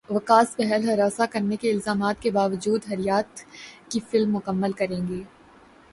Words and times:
وکاس 0.09 0.53
بہل 0.57 0.87
ہراساں 0.89 1.27
کرنے 1.31 1.55
کے 1.61 1.71
الزامات 1.71 2.21
کے 2.21 2.31
باوجود 2.31 2.89
ہریتھک 2.89 3.45
کی 3.91 3.99
فلم 4.09 4.35
مکمل 4.35 4.71
کریں 4.71 5.01
گے 5.07 5.21